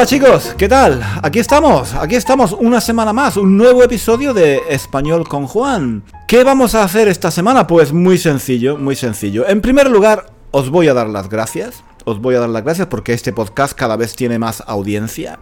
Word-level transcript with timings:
Hola 0.00 0.06
chicos, 0.06 0.54
¿qué 0.56 0.66
tal? 0.66 1.02
Aquí 1.22 1.40
estamos, 1.40 1.92
aquí 1.92 2.14
estamos 2.14 2.56
una 2.58 2.80
semana 2.80 3.12
más, 3.12 3.36
un 3.36 3.58
nuevo 3.58 3.82
episodio 3.84 4.32
de 4.32 4.62
Español 4.70 5.28
con 5.28 5.46
Juan. 5.46 6.04
¿Qué 6.26 6.42
vamos 6.42 6.74
a 6.74 6.84
hacer 6.84 7.06
esta 7.06 7.30
semana? 7.30 7.66
Pues 7.66 7.92
muy 7.92 8.16
sencillo, 8.16 8.78
muy 8.78 8.96
sencillo. 8.96 9.46
En 9.46 9.60
primer 9.60 9.90
lugar, 9.90 10.32
os 10.52 10.70
voy 10.70 10.88
a 10.88 10.94
dar 10.94 11.10
las 11.10 11.28
gracias. 11.28 11.84
Os 12.06 12.18
voy 12.18 12.34
a 12.34 12.40
dar 12.40 12.48
las 12.48 12.64
gracias 12.64 12.86
porque 12.86 13.12
este 13.12 13.34
podcast 13.34 13.74
cada 13.74 13.96
vez 13.96 14.16
tiene 14.16 14.38
más 14.38 14.62
audiencia. 14.66 15.38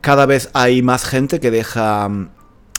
Cada 0.00 0.24
vez 0.24 0.48
hay 0.54 0.80
más 0.80 1.04
gente 1.04 1.38
que 1.38 1.50
deja 1.50 2.08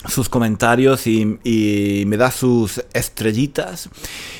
sus 0.08 0.30
comentarios 0.30 1.08
y, 1.08 2.04
me 2.08 2.18
da 2.18 2.32
sus 2.32 2.84
estrellitas 2.94 3.90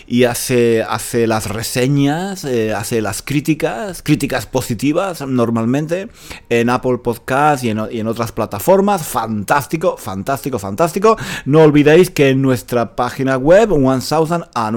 y 0.08 0.26
hace, 0.26 0.84
hace 0.84 1.28
las 1.28 1.48
reseñas, 1.48 2.44
eh, 2.44 2.74
hace 2.74 3.02
las 3.02 3.22
críticas, 3.22 4.04
críticas 4.04 4.46
positivas 4.46 5.22
normalmente 5.26 6.10
en 6.50 6.70
Apple 6.70 6.98
Podcast 6.98 7.64
y 7.64 7.70
en, 7.70 8.08
otras 8.08 8.32
plataformas. 8.32 9.06
Fantástico, 9.06 9.98
fantástico, 9.98 10.60
fantástico. 10.60 11.18
No 11.46 11.62
olvidéis 11.62 12.10
que 12.10 12.30
en 12.30 12.42
nuestra 12.42 12.96
página 12.96 13.38
web, 13.38 13.70
1000 13.70 14.46
and 14.54 14.76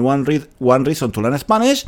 one, 0.59 0.83
Reason 0.85 1.11
to 1.11 1.21
Learn 1.21 1.37
Spanish, 1.37 1.85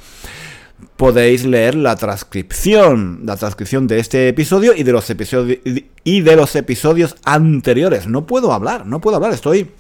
podéis 0.98 1.46
leer 1.46 1.76
la 1.76 1.96
transcripción, 1.96 3.22
la 3.24 3.38
transcripción 3.38 3.88
de 3.88 4.00
este 4.00 4.28
episodio 4.28 4.74
y 4.76 4.84
de 4.84 4.92
los 4.92 5.10
episodios 5.10 5.60
y 6.04 6.22
de 6.22 6.36
los 6.36 6.56
episodios 6.56 7.16
anteriores. 7.24 8.08
No 8.08 8.26
puedo 8.26 8.52
hablar, 8.52 8.86
no 8.86 9.00
puedo 9.00 9.16
hablar, 9.16 9.34
estoy 9.34 9.72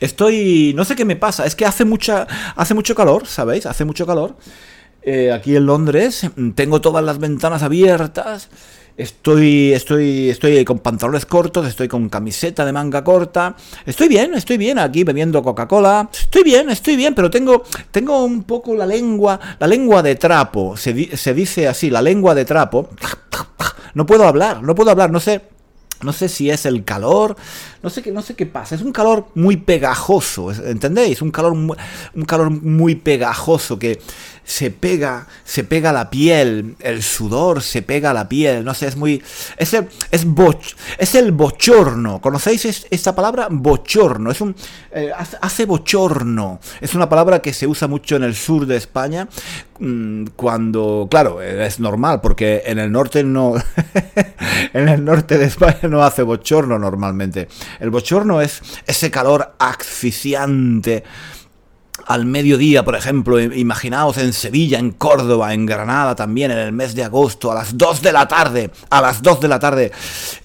estoy 0.00 0.72
no 0.74 0.84
sé 0.84 0.96
qué 0.96 1.04
me 1.04 1.16
pasa, 1.16 1.46
es 1.46 1.54
que 1.54 1.66
hace 1.66 1.84
mucha 1.84 2.26
hace 2.56 2.74
mucho 2.74 2.94
calor, 2.94 3.26
¿sabéis? 3.26 3.66
Hace 3.66 3.84
mucho 3.84 4.06
calor. 4.06 4.36
Eh, 5.02 5.32
aquí 5.32 5.56
en 5.56 5.66
Londres 5.66 6.28
tengo 6.54 6.80
todas 6.80 7.04
las 7.04 7.18
ventanas 7.18 7.62
abiertas 7.62 8.50
Estoy, 8.96 9.72
estoy, 9.72 10.28
estoy 10.30 10.64
con 10.64 10.78
pantalones 10.80 11.24
cortos, 11.26 11.66
estoy 11.66 11.88
con 11.88 12.08
camiseta 12.08 12.64
de 12.64 12.72
manga 12.72 13.02
corta. 13.02 13.56
Estoy 13.86 14.08
bien, 14.08 14.34
estoy 14.34 14.58
bien 14.58 14.78
aquí 14.78 15.04
bebiendo 15.04 15.42
Coca-Cola. 15.42 16.08
Estoy 16.12 16.42
bien, 16.42 16.70
estoy 16.70 16.96
bien, 16.96 17.14
pero 17.14 17.30
tengo, 17.30 17.62
tengo 17.90 18.24
un 18.24 18.44
poco 18.44 18.74
la 18.74 18.86
lengua, 18.86 19.38
la 19.58 19.66
lengua 19.66 20.02
de 20.02 20.16
trapo. 20.16 20.76
Se, 20.76 21.16
se 21.16 21.34
dice 21.34 21.68
así, 21.68 21.90
la 21.90 22.02
lengua 22.02 22.34
de 22.34 22.44
trapo. 22.44 22.90
No 23.94 24.06
puedo 24.06 24.24
hablar, 24.24 24.62
no 24.62 24.74
puedo 24.74 24.90
hablar, 24.90 25.10
no 25.10 25.20
sé. 25.20 25.42
No 26.02 26.14
sé 26.14 26.30
si 26.30 26.48
es 26.48 26.64
el 26.64 26.82
calor, 26.82 27.36
no 27.82 27.90
sé 27.90 28.00
qué, 28.00 28.10
no 28.10 28.22
sé 28.22 28.34
qué 28.34 28.46
pasa. 28.46 28.74
Es 28.74 28.80
un 28.80 28.90
calor 28.90 29.26
muy 29.34 29.58
pegajoso, 29.58 30.50
¿entendéis? 30.50 31.20
Un 31.20 31.30
calor, 31.30 31.52
un 31.52 32.24
calor 32.26 32.50
muy 32.50 32.94
pegajoso 32.94 33.78
que 33.78 34.00
se 34.44 34.70
pega, 34.70 35.26
se 35.44 35.64
pega 35.64 35.92
la 35.92 36.10
piel, 36.10 36.76
el 36.80 37.02
sudor 37.02 37.62
se 37.62 37.82
pega 37.82 38.12
la 38.12 38.28
piel, 38.28 38.64
no 38.64 38.74
sé, 38.74 38.88
es 38.88 38.96
muy... 38.96 39.22
Es 39.56 39.74
el, 39.74 39.88
es 40.10 40.26
es 40.98 41.14
el 41.14 41.32
bochorno, 41.32 42.20
¿conocéis 42.20 42.86
esta 42.90 43.14
palabra? 43.14 43.48
Bochorno, 43.50 44.30
es 44.30 44.40
un... 44.40 44.54
Eh, 44.92 45.10
hace 45.40 45.64
bochorno, 45.66 46.60
es 46.80 46.94
una 46.94 47.08
palabra 47.08 47.40
que 47.40 47.52
se 47.52 47.66
usa 47.66 47.88
mucho 47.88 48.16
en 48.16 48.24
el 48.24 48.34
sur 48.34 48.66
de 48.66 48.76
España 48.76 49.28
mm, 49.78 50.26
cuando, 50.36 51.06
claro, 51.10 51.40
es 51.40 51.78
normal 51.78 52.20
porque 52.20 52.62
en 52.66 52.78
el 52.78 52.90
norte 52.90 53.22
no, 53.22 53.54
en 54.72 54.88
el 54.88 55.04
norte 55.04 55.38
de 55.38 55.46
España 55.46 55.88
no 55.88 56.02
hace 56.02 56.22
bochorno 56.22 56.78
normalmente. 56.78 57.48
El 57.78 57.90
bochorno 57.90 58.40
es 58.40 58.62
ese 58.86 59.10
calor 59.10 59.54
asfixiante 59.58 61.04
al 62.06 62.26
mediodía, 62.26 62.84
por 62.84 62.96
ejemplo, 62.96 63.40
imaginaos 63.40 64.18
en 64.18 64.32
Sevilla, 64.32 64.78
en 64.78 64.90
Córdoba, 64.92 65.54
en 65.54 65.66
Granada 65.66 66.14
también, 66.14 66.50
en 66.50 66.58
el 66.58 66.72
mes 66.72 66.94
de 66.94 67.04
agosto, 67.04 67.50
a 67.50 67.54
las 67.54 67.76
2 67.76 68.02
de 68.02 68.12
la 68.12 68.26
tarde, 68.28 68.70
a 68.90 69.00
las 69.00 69.22
2 69.22 69.40
de 69.40 69.48
la 69.48 69.58
tarde, 69.58 69.92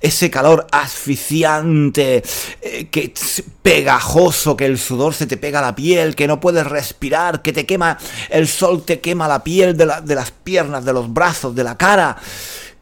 ese 0.01 0.29
calor 0.29 0.67
asfixiante, 0.71 2.23
eh, 2.61 2.87
que 2.89 3.13
pegajoso, 3.61 4.55
que 4.55 4.65
el 4.65 4.77
sudor 4.77 5.13
se 5.13 5.25
te 5.25 5.37
pega 5.37 5.59
a 5.59 5.63
la 5.63 5.75
piel, 5.75 6.15
que 6.15 6.27
no 6.27 6.39
puedes 6.39 6.65
respirar, 6.67 7.41
que 7.41 7.51
te 7.51 7.65
quema, 7.65 7.97
el 8.29 8.47
sol 8.47 8.83
te 8.83 8.99
quema 8.99 9.27
la 9.27 9.43
piel 9.43 9.75
de, 9.75 9.91
de 10.03 10.15
las 10.15 10.31
piernas, 10.31 10.85
de 10.85 10.93
los 10.93 11.11
brazos, 11.11 11.55
de 11.55 11.63
la 11.63 11.75
cara. 11.75 12.15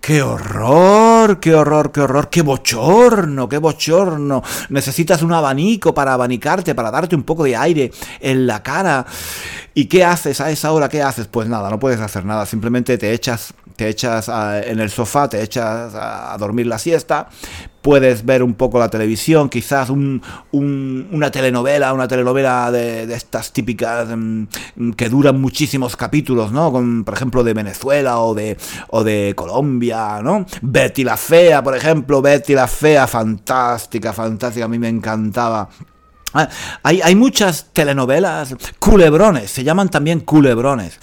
¡Qué 0.05 0.21
horror! 0.21 1.39
¡Qué 1.39 1.55
horror! 1.55 1.93
¡Qué 1.93 2.01
horror! 2.01 2.29
¡Qué 2.29 2.41
bochorno! 2.41 3.47
¡Qué 3.47 3.57
bochorno! 3.57 4.43
Necesitas 4.67 5.21
un 5.21 5.31
abanico 5.31 5.93
para 5.93 6.13
abanicarte, 6.13 6.75
para 6.75 6.91
darte 6.91 7.15
un 7.15 7.23
poco 7.23 7.45
de 7.45 7.55
aire 7.55 7.89
en 8.19 8.45
la 8.45 8.61
cara. 8.61 9.05
¿Y 9.73 9.85
qué 9.85 10.03
haces 10.03 10.41
a 10.41 10.51
esa 10.51 10.73
hora? 10.73 10.89
¿Qué 10.89 11.01
haces? 11.01 11.27
Pues 11.27 11.47
nada, 11.47 11.69
no 11.69 11.79
puedes 11.79 12.01
hacer 12.01 12.25
nada. 12.25 12.45
Simplemente 12.45 12.97
te 12.97 13.13
echas 13.13 13.53
te 13.75 13.87
echas 13.89 14.29
en 14.29 14.79
el 14.79 14.89
sofá, 14.89 15.29
te 15.29 15.41
echas 15.41 15.93
a, 15.95 16.35
dormir 16.37 16.67
la 16.67 16.77
siesta, 16.77 17.29
puedes 17.81 18.25
ver 18.25 18.43
un 18.43 18.53
poco 18.53 18.79
la 18.79 18.89
televisión, 18.89 19.49
quizás 19.49 19.89
una 19.89 21.31
telenovela, 21.31 21.93
una 21.93 22.07
telenovela 22.07 22.71
de, 22.71 23.03
estas 23.13 23.51
típicas 23.51 24.07
mm, 24.15 24.91
que 24.95 25.09
duran 25.09 25.39
muchísimos 25.39 25.95
capítulos, 25.95 26.51
¿no? 26.51 26.71
Con, 26.71 27.03
por 27.03 27.13
ejemplo, 27.13 27.43
de 27.43 27.53
Venezuela 27.53 28.19
o 28.19 28.33
de, 28.33 28.57
o 28.89 29.03
de 29.03 29.33
Colombia, 29.35 30.21
¿no? 30.23 30.45
Betty 30.61 31.03
la 31.03 31.17
Fea, 31.17 31.63
por 31.63 31.75
ejemplo, 31.75 32.21
Betty 32.21 32.53
la 32.53 32.67
Fea, 32.67 33.07
fantástica, 33.07 34.13
fantástica, 34.13 34.65
a 34.65 34.69
mí 34.69 34.79
me 34.79 34.89
encantaba. 34.89 35.69
Ah, 36.33 36.49
hay, 36.81 37.01
hay, 37.01 37.15
muchas 37.15 37.67
telenovelas, 37.73 38.55
culebrones, 38.79 39.51
se 39.51 39.63
llaman 39.63 39.89
también 39.89 40.19
culebrones. 40.19 40.97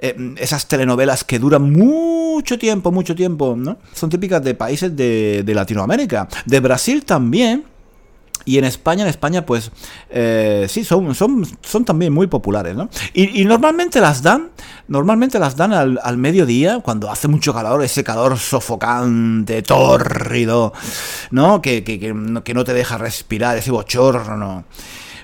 Eh, 0.00 0.34
esas 0.38 0.66
telenovelas 0.66 1.22
que 1.22 1.38
duran 1.38 1.70
mucho 1.70 2.58
tiempo, 2.58 2.90
mucho 2.90 3.14
tiempo, 3.14 3.54
¿no? 3.56 3.78
Son 3.94 4.10
típicas 4.10 4.42
de 4.42 4.54
países 4.54 4.94
de, 4.96 5.42
de 5.44 5.54
Latinoamérica. 5.54 6.28
De 6.44 6.58
Brasil 6.60 7.04
también, 7.04 7.64
y 8.44 8.58
en 8.58 8.64
España, 8.64 9.02
en 9.02 9.08
España, 9.08 9.46
pues 9.46 9.70
eh, 10.10 10.66
sí, 10.68 10.84
son, 10.84 11.14
son, 11.14 11.46
son 11.62 11.84
también 11.84 12.12
muy 12.12 12.26
populares, 12.26 12.76
¿no? 12.76 12.88
Y, 13.14 13.44
normalmente 13.44 14.00
las 14.00 14.22
dan, 14.22 14.50
normalmente 14.88 15.38
las 15.38 15.56
dan 15.56 15.72
al, 15.72 16.16
mediodía, 16.16 16.80
cuando 16.80 17.10
hace 17.10 17.28
mucho 17.28 17.52
calor, 17.52 17.82
ese 17.82 18.04
calor 18.04 18.38
sofocante, 18.38 19.62
tórrido, 19.62 20.72
¿no? 21.30 21.60
Que, 21.62 21.84
que, 21.84 21.98
que, 21.98 22.54
no 22.54 22.64
te 22.64 22.74
deja 22.74 22.98
respirar, 22.98 23.56
ese 23.56 23.70
bochorno 23.70 24.64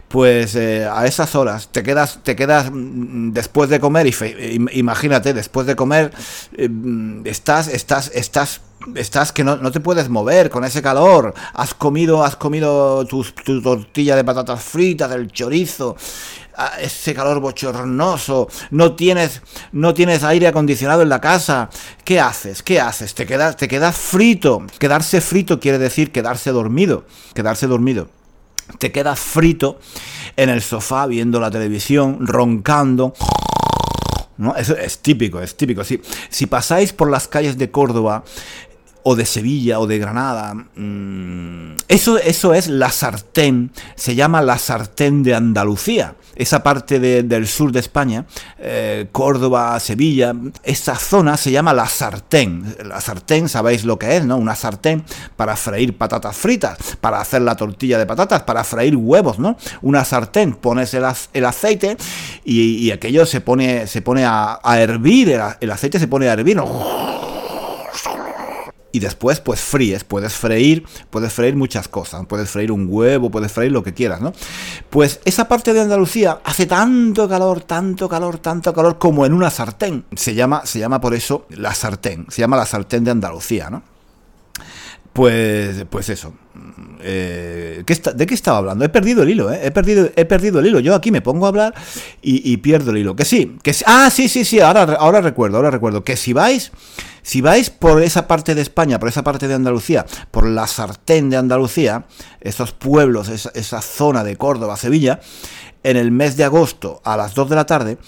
pues 0.09 0.55
eh, 0.55 0.89
a 0.91 1.07
esas 1.07 1.35
horas 1.35 1.69
te 1.71 1.83
quedas 1.83 2.21
te 2.23 2.35
quedas 2.35 2.71
mm, 2.73 3.33
después 3.33 3.69
de 3.69 3.79
comer 3.79 4.07
y 4.07 4.79
imagínate 4.79 5.35
después 5.35 5.67
de 5.67 5.77
comer 5.77 6.13
eh, 6.57 6.69
mm, 6.69 7.27
estás 7.27 7.69
estás 7.69 8.11
estás 8.15 8.63
estás 8.95 9.33
que 9.33 9.45
no, 9.45 9.71
te 9.71 9.81
puedes 9.81 10.09
mover 10.09 10.49
con 10.51 10.65
ese 10.65 10.81
calor 10.81 11.35
has 11.53 11.75
comido 11.75 12.25
has 12.25 12.37
comido 12.37 13.05
tu, 13.07 13.23
tu 13.23 13.61
tortilla 13.61 14.17
de 14.17 14.25
patatas 14.25 14.63
fritas 14.63 15.13
el 15.13 15.31
chorizo 15.31 15.97
ese 16.81 17.15
calor 17.15 17.39
bochornoso, 17.39 18.49
no 18.73 18.97
tienes, 18.97 19.43
no 19.71 19.95
tienes 19.95 20.25
aire 20.25 20.49
acondicionado 20.49 21.03
en 21.03 21.09
la 21.09 21.21
casa, 21.21 21.71
¿qué 22.03 22.19
haces? 22.19 22.65
¿Qué 22.65 22.81
haces? 22.81 23.15
Te 23.15 23.27
quedas, 23.27 23.57
te 23.57 23.69
quedas 23.69 23.97
frito. 23.97 24.67
Quedarse 24.81 25.21
frito 25.21 25.61
quiere 25.61 25.79
decir 25.79 26.11
quedarse 26.11 26.51
dormido, 26.51 27.05
quedarse 27.33 27.69
dormido 27.69 28.09
te 28.79 28.93
quedas 28.93 29.19
frito 29.19 29.79
en 30.37 30.51
el 30.51 30.63
sofá 30.63 31.07
viendo 31.07 31.41
la 31.41 31.51
televisión, 31.51 32.27
roncando. 32.27 33.15
¿no? 34.37 34.55
Eso 34.55 34.77
es 34.77 35.01
típico, 35.01 35.41
es 35.41 35.57
típico. 35.57 35.85
Si, 35.85 36.01
si 36.31 36.47
pasáis 36.47 36.93
por 36.93 37.11
las 37.11 37.29
calles 37.29 37.59
de 37.59 37.71
Córdoba 37.71 38.25
o 39.03 39.17
de 39.17 39.25
Sevilla 39.25 39.81
o 39.81 39.87
de 39.87 39.99
Granada. 39.99 40.55
Mm, 40.55 41.77
eso, 41.89 42.19
eso 42.19 42.55
es 42.55 42.69
la 42.69 42.91
sartén, 42.91 43.71
se 43.95 44.15
llama 44.15 44.43
la 44.43 44.59
sartén 44.59 45.23
de 45.23 45.35
Andalucía. 45.35 46.15
Esa 46.37 46.63
parte 46.63 47.01
del 47.01 47.49
sur 47.49 47.73
de 47.73 47.81
España, 47.81 48.25
eh, 48.59 49.09
Córdoba, 49.11 49.79
Sevilla, 49.81 50.35
esa 50.63 50.95
zona 50.95 51.37
se 51.37 51.51
llama 51.51 51.75
la 51.75 51.87
sartén. 51.89 52.77
La 52.85 53.01
sartén, 53.01 53.49
sabéis 53.49 53.85
lo 53.85 53.99
que 53.99 54.17
es, 54.17 54.25
¿no? 54.25 54.37
Una 54.37 54.55
sartén 54.55 55.03
para 55.35 55.57
freír 55.57 55.97
patatas 55.97 56.37
fritas, 56.37 56.79
para 57.01 57.21
hacer 57.21 57.43
la 57.43 57.57
tortilla 57.57 57.99
de 57.99 58.07
patatas, 58.07 58.43
para 58.43 58.63
freír 58.63 58.95
huevos, 58.95 59.41
¿no? 59.41 59.57
Una 59.83 60.05
sartén, 60.05 60.55
pones 60.55 60.95
el, 60.95 61.45
aceite 61.45 61.97
y, 62.45 62.91
aquello 62.93 63.27
se 63.27 63.41
pone, 63.41 63.89
se 63.89 64.01
pone 64.01 64.25
a, 64.25 64.61
hervir, 64.79 65.31
el, 65.31 65.41
el 65.61 65.71
aceite 65.71 65.99
se 65.99 66.07
pone 66.07 66.29
a 66.29 66.35
hervir 66.35 66.59
y 68.99 69.01
después 69.01 69.41
pues 69.41 69.61
fríes, 69.61 70.03
puedes 70.03 70.35
freír, 70.35 70.85
puedes 71.11 71.33
freír 71.33 71.55
muchas 71.55 71.87
cosas, 71.87 72.27
puedes 72.27 72.51
freír 72.51 72.73
un 72.73 72.89
huevo, 72.91 73.31
puedes 73.31 73.53
freír 73.53 73.71
lo 73.71 73.83
que 73.85 73.95
quieras, 73.95 74.21
¿no? 74.21 74.33
Pues 74.91 75.21
esa 75.25 75.47
parte 75.47 75.73
de 75.73 75.81
Andalucía 75.81 76.41
hace 76.45 76.67
tanto 76.67 77.29
calor, 77.29 77.63
tanto 77.63 78.09
calor, 78.09 78.39
tanto 78.39 78.75
calor 78.75 78.99
como 78.99 79.25
en 79.25 79.33
una 79.33 79.51
sartén. 79.51 80.05
Se 80.17 80.35
llama, 80.35 80.67
se 80.67 80.81
llama 80.81 81.01
por 81.01 81.15
eso 81.15 81.47
la 81.51 81.75
sartén, 81.75 82.27
se 82.29 82.41
llama 82.41 82.57
la 82.57 82.67
sartén 82.67 83.05
de 83.05 83.13
Andalucía, 83.13 83.71
¿no? 83.71 83.83
Pues, 85.13 85.85
pues 85.91 86.09
eso. 86.11 86.33
Eh, 87.01 87.85
¿De 88.15 88.27
qué 88.27 88.35
estaba 88.35 88.59
hablando? 88.59 88.85
He 88.85 88.89
perdido 88.89 89.23
el 89.23 89.31
hilo, 89.31 89.53
¿eh? 89.53 89.61
He 89.63 89.71
perdido, 89.71 90.11
he 90.15 90.25
perdido 90.25 90.61
el 90.61 90.67
hilo. 90.67 90.81
Yo 90.81 90.95
aquí 90.95 91.11
me 91.11 91.21
pongo 91.21 91.47
a 91.47 91.49
hablar 91.49 91.75
y, 92.23 92.57
pierdo 92.59 92.91
el 92.91 92.99
hilo. 92.99 93.17
Que 93.17 93.25
sí, 93.25 93.57
que 93.63 93.75
Ah, 93.87 94.11
sí, 94.11 94.29
sí, 94.29 94.45
sí, 94.45 94.61
ahora, 94.61 94.83
ahora 94.99 95.21
recuerdo, 95.21 95.57
ahora 95.57 95.71
recuerdo. 95.71 96.05
Que 96.05 96.17
si 96.17 96.33
vais, 96.33 96.73
si 97.23 97.41
vais 97.41 97.71
por 97.71 98.03
esa 98.03 98.27
parte 98.27 98.55
de 98.55 98.63
España, 98.63 98.99
por 98.99 99.09
esa 99.09 99.23
parte 99.23 99.49
de 99.49 99.55
Andalucía, 99.55 100.07
por 100.31 100.47
la 100.47 100.67
sartén 100.67 101.31
de 101.31 101.37
Andalucía, 101.37 102.07
esos 102.41 102.73
pueblos, 102.73 103.29
esa, 103.29 103.51
esa 103.55 103.81
zona 103.81 104.25
de 104.25 104.37
Córdoba, 104.37 104.77
Sevilla, 104.77 105.21
en 105.83 105.97
el 105.97 106.11
mes 106.11 106.37
de 106.37 106.45
agosto 106.45 107.01
a 107.05 107.17
las 107.17 107.35
2 107.35 107.51
de 107.51 107.57
la 107.57 107.67
tarde, 107.67 107.99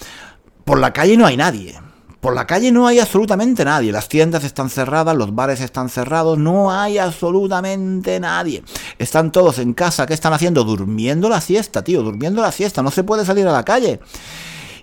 por 0.65 0.79
la 0.79 0.93
calle 0.93 1.17
no 1.17 1.27
hay 1.27 1.37
nadie 1.37 1.79
por 2.21 2.35
la 2.35 2.47
calle 2.47 2.71
no 2.71 2.87
hay 2.87 2.99
absolutamente 2.99 3.65
nadie, 3.65 3.93
las 3.93 4.09
tiendas 4.09 4.45
están 4.45 4.69
cerradas, 4.69 5.17
los 5.17 5.35
bares 5.35 5.61
están 5.61 5.89
cerrados, 5.89 6.39
no 6.39 6.71
hay 6.71 6.99
absolutamente 6.99 8.21
nadie. 8.21 8.63
Están 8.99 9.33
todos 9.33 9.59
en 9.59 9.73
casa, 9.73 10.07
¿qué 10.07 10.13
están 10.13 10.35
haciendo? 10.35 10.65
Durmiendo 10.65 11.31
la 11.31 11.41
siesta, 11.41 11.83
tío, 11.83 12.03
durmiendo 12.03 12.43
la 12.43 12.53
siesta, 12.53 12.83
no 12.83 12.91
se 12.91 13.05
puede 13.05 13.25
salir 13.25 13.49
a 13.49 13.53
la 13.53 13.65
calle. 13.65 14.01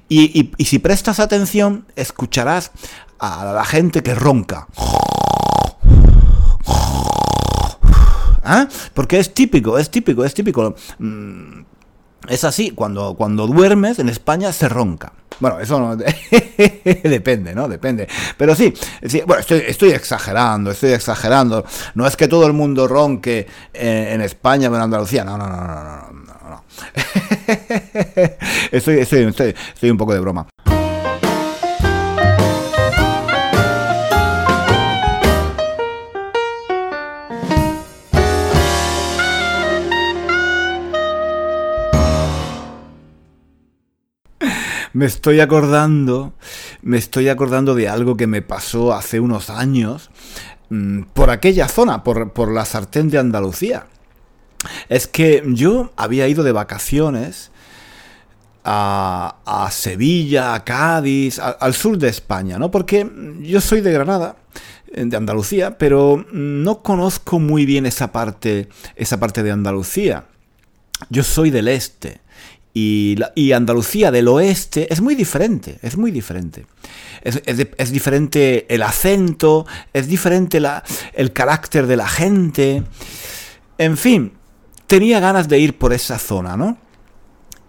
Y, 0.10 0.52
si 0.64 0.80
prestas 0.80 1.20
atención, 1.20 1.86
escucharás 1.96 2.72
a 3.20 3.54
la 3.54 3.66
gente 3.66 4.02
que 4.02 4.16
ronca. 4.16 4.68
¿Ah? 8.44 8.68
Porque 8.94 9.20
es 9.20 9.34
típico, 9.34 9.78
es 9.78 9.92
típico, 9.92 10.24
es 10.24 10.34
típico. 10.34 10.76
Mm, 10.98 11.62
es 12.28 12.44
así, 12.44 12.72
cuando, 12.72 13.16
cuando 13.16 13.48
duermes 13.48 14.00
en 14.00 14.10
España 14.10 14.52
se 14.52 14.70
ronca. 14.70 15.14
Bueno, 15.40 15.60
eso 15.60 15.80
no 15.80 15.96
depende, 17.04 17.54
¿no? 17.54 17.68
Depende. 17.68 18.08
Pero 18.38 18.56
sí, 18.56 18.74
bueno, 19.26 19.42
estoy, 19.42 19.92
exagerando, 19.92 20.72
estoy 20.72 20.94
exagerando. 20.94 21.64
No 21.94 22.08
es 22.08 22.18
que 22.18 22.28
todo 22.28 22.48
el 22.48 22.54
mundo 22.54 22.88
ronque 22.88 23.48
en, 23.74 24.22
España 24.22 24.70
o 24.70 24.76
en 24.76 24.82
Andalucía. 24.82 25.24
No, 25.24 25.38
no, 25.38 25.48
no, 25.48 25.58
no, 25.58 25.66
no, 25.66 25.76
no. 25.76 26.50
no. 26.50 26.64
estoy, 28.72 29.00
estoy, 29.00 29.24
estoy, 29.26 29.56
estoy 29.74 29.90
un 29.92 29.98
poco 29.98 30.14
de 30.14 30.20
broma. 30.20 30.48
Me 44.98 45.06
estoy 45.06 45.42
acordando, 45.42 46.34
me 46.82 46.98
estoy 46.98 47.30
acordando 47.30 47.76
de 47.76 47.88
algo 47.88 48.18
que 48.18 48.26
me 48.26 48.42
pasó 48.42 48.96
hace 48.96 49.20
unos 49.20 49.52
años 49.52 50.10
mm, 50.72 51.04
por 51.14 51.30
aquella 51.30 51.68
zona, 51.68 52.04
por, 52.04 52.52
la 52.52 52.66
sartén 52.66 53.12
de 53.12 53.20
Andalucía. 53.20 53.86
Es 54.90 55.06
que 55.06 55.44
yo 55.50 55.94
había 55.98 56.28
ido 56.28 56.44
de 56.44 56.52
vacaciones 56.52 57.52
a, 58.64 59.70
Sevilla, 59.70 60.56
a 60.56 60.64
Cádiz, 60.64 61.38
al 61.38 61.76
sur 61.76 62.00
de 62.00 62.08
España, 62.08 62.58
¿no? 62.58 62.72
Porque 62.72 63.08
yo 63.42 63.62
soy 63.62 63.82
de 63.82 63.94
Granada, 63.94 64.38
de 64.92 65.16
Andalucía, 65.16 65.78
pero 65.78 66.26
no 66.34 66.82
conozco 66.82 67.38
muy 67.38 67.68
bien 67.68 67.86
esa 67.86 68.12
parte, 68.12 68.68
esa 68.96 69.20
parte 69.20 69.44
de 69.44 69.52
Andalucía. 69.52 70.26
Yo 71.12 71.22
soy 71.22 71.52
del 71.52 71.68
este. 71.68 72.20
Y, 72.80 73.52
Andalucía 73.54 74.12
del 74.12 74.28
oeste 74.28 74.92
es 74.94 75.02
muy 75.02 75.16
diferente, 75.16 75.80
es 75.82 75.98
muy 75.98 76.12
diferente. 76.12 76.68
Es, 77.24 77.92
diferente 77.92 78.68
el 78.74 78.84
acento, 78.84 79.66
es 79.94 80.08
diferente 80.08 80.60
la, 80.60 80.84
el 81.14 81.34
carácter 81.34 81.88
de 81.88 81.98
la 81.98 82.08
gente. 82.08 82.84
En 83.80 83.98
fin, 83.98 84.34
tenía 84.86 85.20
ganas 85.20 85.48
de 85.48 85.58
ir 85.58 85.78
por 85.80 85.92
esa 85.92 86.20
zona, 86.20 86.56
¿no? 86.56 86.78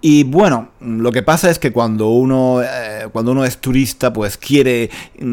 Y 0.01 0.23
bueno, 0.23 0.69
lo 0.81 1.11
que 1.11 1.25
pasa 1.25 1.51
es 1.51 1.59
que 1.59 1.73
cuando 1.73 2.11
uno, 2.11 2.63
eh, 2.63 3.09
cuando 3.11 3.33
uno 3.33 3.45
es 3.45 3.59
turista, 3.59 4.13
pues 4.13 4.37
quiere, 4.37 4.91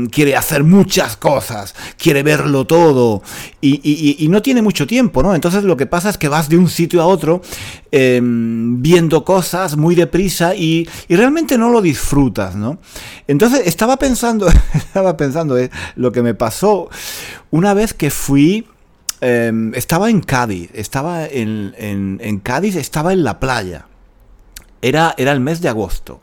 quiere 0.10 0.36
hacer 0.36 0.64
muchas 0.64 1.18
cosas, 1.18 1.76
quiere 2.00 2.24
verlo 2.24 2.66
todo 2.66 3.22
y, 3.62 4.28
no 4.28 4.42
tiene 4.42 4.64
mucho 4.64 4.88
tiempo, 4.88 5.22
¿no? 5.22 5.36
Entonces 5.36 5.64
lo 5.64 5.78
que 5.78 5.86
pasa 5.86 6.10
es 6.10 6.18
que 6.18 6.30
vas 6.30 6.50
de 6.50 6.58
un 6.58 6.68
sitio 6.68 7.00
a 7.04 7.06
otro 7.06 7.44
em, 7.92 8.82
viendo 8.82 9.24
cosas 9.24 9.78
muy 9.78 9.94
deprisa 9.94 10.56
y, 10.56 10.90
realmente 11.10 11.60
no 11.60 11.70
lo 11.70 11.80
disfrutas, 11.80 12.56
¿no? 12.56 12.80
Entonces 13.28 13.68
estaba 13.68 13.98
pensando, 13.98 14.48
estaba 14.74 15.16
pensando 15.16 15.60
eh, 15.60 15.70
lo 15.96 16.12
que 16.12 16.24
me 16.24 16.34
pasó 16.34 16.90
una 17.52 17.76
vez 17.76 17.94
que 17.94 18.10
fui 18.10 18.66
em, 19.22 19.76
estaba 19.76 20.10
en 20.10 20.22
Cádiz, 20.22 20.72
estaba 20.74 21.28
en, 21.28 21.76
en 21.78 22.40
Cádiz, 22.40 22.76
estaba 22.78 23.14
en 23.14 23.24
la 23.24 23.40
playa. 23.40 23.86
Era, 24.86 25.16
el 25.18 25.40
mes 25.40 25.62
de 25.62 25.70
agosto. 25.70 26.22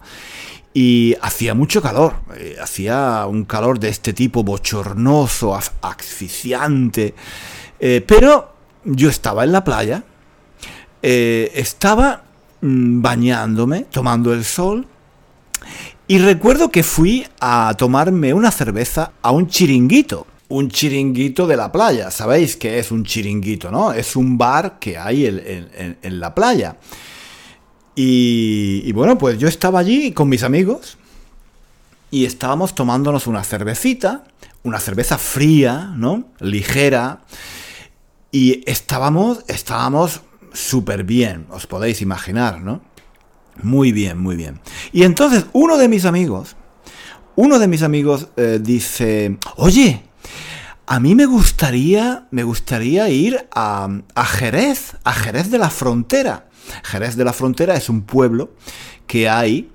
Y 0.73 1.17
hacía 1.20 1.53
mucho 1.53 1.82
calor, 1.82 2.14
eh, 2.37 2.56
hacía 2.62 3.26
un 3.26 3.44
calor 3.44 3.81
de 3.81 3.88
este 3.88 4.12
tipo 4.12 4.44
bochornoso, 4.44 5.59
asfixiante. 5.82 7.12
Eh, 7.81 8.05
pero 8.06 8.55
yo 8.85 9.11
estaba 9.11 9.43
en 9.43 9.50
la 9.50 9.64
playa, 9.64 10.05
eh, 11.03 11.50
estaba 11.56 12.23
mm, 12.61 13.03
bañándome, 13.03 13.87
tomando 13.91 14.32
el 14.32 14.44
sol, 14.44 14.87
y 16.06 16.19
recuerdo 16.19 16.70
que 16.70 16.85
fui 16.85 17.26
a 17.41 17.75
tomarme 17.76 18.32
una 18.32 18.52
cerveza 18.52 19.12
a 19.23 19.33
un 19.33 19.49
chiringuito. 19.49 20.28
Un 20.49 20.69
chiringuito 20.71 21.49
de 21.49 21.57
la 21.57 21.73
playa. 21.73 22.12
Sabéis 22.12 22.57
qué 22.57 22.78
es 22.78 22.92
un 22.92 23.04
chiringuito, 23.04 23.73
¿no? 23.73 23.92
Es 23.92 24.14
un 24.14 24.38
bar 24.38 24.78
que 24.78 24.99
hay 24.99 25.26
en 25.26 26.21
la 26.21 26.35
playa. 26.35 26.76
Y, 27.94 28.90
bueno, 28.92 29.18
pues 29.18 29.38
yo 29.38 29.49
estaba 29.49 29.78
allí 29.78 30.12
con 30.12 30.28
mis 30.28 30.42
amigos 30.42 30.96
y 32.11 32.25
estábamos 32.25 32.75
tomándonos 32.75 33.26
una 33.26 33.44
cervecita, 33.44 34.25
una 34.62 34.80
cerveza 34.80 35.18
fría, 35.18 35.92
¿no? 35.96 36.25
Ligera. 36.40 37.20
Y 38.30 38.68
estábamos, 38.70 39.44
estábamos 39.46 40.22
súper 40.54 41.04
bien, 41.04 41.46
os 41.50 41.66
podéis 41.66 42.00
imaginar, 42.00 42.61
¿no? 42.61 42.80
Muy 43.62 43.92
bien, 43.92 44.18
muy 44.18 44.37
bien. 44.37 44.61
Y 44.92 45.02
entonces 45.02 45.44
uno 45.52 45.76
de 45.76 45.88
mis 45.88 46.06
amigos, 46.06 46.56
uno 47.37 47.58
de 47.58 47.68
mis 47.68 47.82
amigos 47.82 48.28
eh, 48.37 48.58
dice, 48.62 49.37
oye, 49.56 50.02
a 50.87 50.99
mí 50.99 51.14
me 51.14 51.26
gustaría, 51.26 52.26
me 52.30 52.42
gustaría 52.42 53.08
ir 53.11 53.46
a, 53.54 53.88
a 54.14 54.25
Jerez, 54.25 54.96
a 55.04 55.12
Jerez 55.12 55.50
de 55.50 55.58
la 55.58 55.68
Frontera. 55.68 56.46
Jerez 56.85 57.16
de 57.16 57.25
la 57.25 57.33
Frontera 57.33 57.75
es 57.75 57.88
un 57.88 58.02
pueblo 58.02 58.50
que 59.07 59.28
hay 59.28 59.71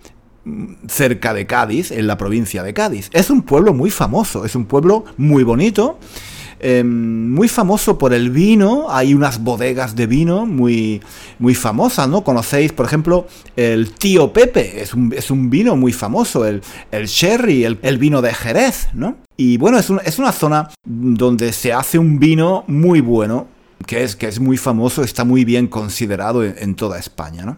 mm, 0.45 0.87
cerca 0.87 1.33
de 1.33 1.45
Cádiz, 1.45 1.91
en 1.91 2.07
la 2.07 2.17
provincia 2.17 2.63
de 2.63 2.73
Cádiz. 2.73 3.09
Es 3.13 3.29
un 3.29 3.43
pueblo 3.43 3.73
muy 3.73 3.91
famoso, 3.91 4.45
es 4.45 4.55
un 4.55 4.65
pueblo 4.65 5.05
muy 5.17 5.43
bonito, 5.43 5.99
em, 6.59 7.31
muy 7.31 7.47
famoso 7.47 7.97
por 7.97 8.13
el 8.13 8.31
vino, 8.31 8.87
hay 8.89 9.13
unas 9.13 9.43
bodegas 9.43 9.95
de 9.95 10.07
vino 10.07 10.45
muy, 10.45 11.01
muy 11.37 11.53
famosas, 11.53 12.09
¿no? 12.09 12.23
Conocéis, 12.23 12.73
por 12.73 12.85
ejemplo, 12.85 13.27
el 13.55 13.91
Tío 13.91 14.33
Pepe, 14.33 14.81
es 14.81 14.93
un, 14.93 15.13
es 15.15 15.29
un 15.29 15.49
vino 15.49 15.75
muy 15.75 15.93
famoso, 15.93 16.45
el, 16.45 16.61
el 16.91 17.05
sherry, 17.05 17.63
el, 17.63 17.97
vino 17.97 18.21
de 18.21 18.33
Jerez, 18.33 18.87
¿no? 18.93 19.17
Y 19.35 19.57
bueno, 19.57 19.77
es, 19.77 19.91
es 20.03 20.17
una 20.17 20.31
zona 20.31 20.69
donde 20.83 21.53
se 21.53 21.73
hace 21.73 21.99
un 21.99 22.17
vino 22.17 22.63
muy 22.67 23.01
bueno, 23.01 23.47
que 23.85 24.03
es, 24.03 24.15
que 24.15 24.27
es 24.27 24.39
muy 24.39 24.57
famoso, 24.57 25.03
está 25.03 25.23
muy 25.23 25.45
bien 25.45 25.67
considerado 25.67 26.43
en, 26.43 26.75
toda 26.75 26.99
España, 26.99 27.45
¿no? 27.45 27.57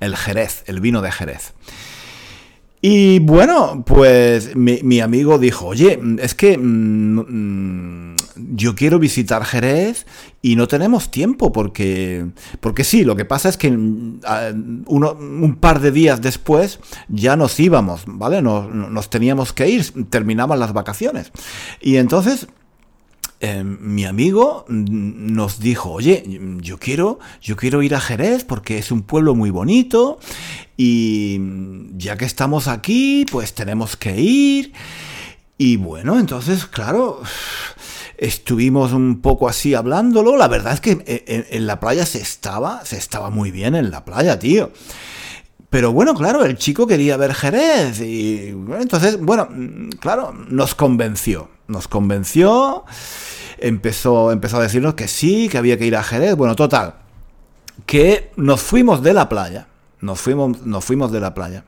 El 0.00 0.16
Jerez, 0.16 0.64
el 0.66 0.80
vino 0.80 1.02
de 1.02 1.12
Jerez. 1.12 1.52
Y 2.82 3.18
bueno, 3.18 3.84
pues 3.86 4.56
mi, 4.56 5.00
amigo 5.00 5.38
dijo, 5.38 5.66
oye, 5.66 6.00
es 6.18 6.34
que 6.34 6.56
mm, 6.56 8.12
mm, 8.12 8.16
yo 8.54 8.74
quiero 8.74 8.98
visitar 8.98 9.44
Jerez 9.44 10.06
y 10.40 10.56
no 10.56 10.66
tenemos 10.66 11.10
tiempo 11.10 11.52
porque, 11.52 12.24
porque 12.60 12.84
sí, 12.84 13.04
lo 13.04 13.16
que 13.16 13.26
pasa 13.26 13.50
es 13.50 13.58
que 13.58 13.70
mm, 13.70 14.20
un 14.86 15.58
par 15.60 15.80
de 15.80 15.92
días 15.92 16.22
después 16.22 16.80
ya 17.08 17.36
nos 17.36 17.60
íbamos, 17.60 18.04
¿vale? 18.06 18.40
Nos, 18.40 18.74
nos 18.74 19.10
teníamos 19.10 19.52
que 19.52 19.68
ir, 19.68 20.08
terminaban 20.08 20.58
las 20.58 20.72
vacaciones. 20.72 21.32
Y 21.82 21.96
entonces 21.96 22.46
eh, 23.40 23.64
mi 23.64 24.04
amigo 24.04 24.66
nos 24.68 25.60
dijo, 25.60 25.90
oye, 25.90 26.22
yo 26.60 26.78
quiero, 26.78 27.18
yo 27.40 27.56
quiero 27.56 27.82
ir 27.82 27.94
a 27.94 28.00
Jerez 28.00 28.44
porque 28.44 28.76
es 28.76 28.92
un 28.92 29.02
pueblo 29.02 29.34
muy 29.34 29.48
bonito 29.48 30.18
y 30.76 31.40
ya 31.96 32.18
que 32.18 32.26
estamos 32.26 32.68
aquí, 32.68 33.24
pues 33.30 33.54
tenemos 33.54 33.96
que 33.96 34.20
ir. 34.20 34.72
Y 35.56 35.76
bueno, 35.76 36.18
entonces, 36.18 36.66
claro, 36.66 37.22
estuvimos 38.18 38.92
un 38.92 39.22
poco 39.22 39.48
así 39.48 39.74
hablándolo. 39.74 40.36
La 40.36 40.48
verdad 40.48 40.74
es 40.74 40.80
que 40.80 41.24
en, 41.26 41.66
la 41.66 41.80
playa 41.80 42.04
se 42.04 42.20
estaba, 42.20 42.84
se 42.84 42.98
estaba 42.98 43.30
muy 43.30 43.50
bien 43.50 43.74
en 43.74 43.90
la 43.90 44.04
playa, 44.04 44.38
tío. 44.38 44.70
Pero 45.70 45.92
bueno, 45.92 46.14
claro, 46.14 46.44
el 46.44 46.58
chico 46.58 46.86
quería 46.86 47.16
ver 47.16 47.32
Jerez 47.32 48.00
y 48.00 48.48
entonces, 48.80 49.20
bueno, 49.20 49.48
claro, 50.00 50.34
nos 50.48 50.74
convenció, 50.74 51.48
nos 51.68 51.86
convenció, 51.86 52.84
empezó, 53.58 54.32
empezó 54.32 54.56
a 54.56 54.62
decirnos 54.62 54.94
que 54.94 55.06
sí, 55.06 55.48
que 55.48 55.58
había 55.58 55.78
que 55.78 55.86
ir 55.86 55.94
a 55.94 56.02
Jerez, 56.02 56.34
bueno, 56.34 56.56
total, 56.56 56.96
que 57.86 58.32
nos 58.34 58.60
fuimos 58.60 59.00
de 59.02 59.14
la 59.14 59.28
playa, 59.28 59.68
nos 60.00 60.20
fuimos, 60.20 60.66
nos 60.66 60.84
fuimos 60.84 61.12
de 61.12 61.20
la 61.20 61.34
playa, 61.34 61.64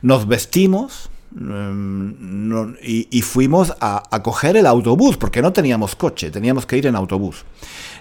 nos 0.00 0.28
vestimos, 0.28 1.10
Mm, 1.36 2.74
y, 2.80 3.22
fuimos 3.22 3.74
a, 3.80 4.22
coger 4.22 4.56
el 4.56 4.66
autobús, 4.66 5.16
porque 5.16 5.42
no 5.42 5.52
teníamos 5.52 5.96
coche, 5.96 6.30
teníamos 6.30 6.64
que 6.64 6.78
ir 6.78 6.86
en 6.86 6.94
autobús. 6.94 7.44